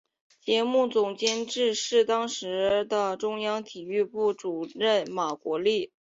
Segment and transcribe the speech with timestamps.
[0.43, 5.91] 节目总监制是当时的央视体育部主任马国力。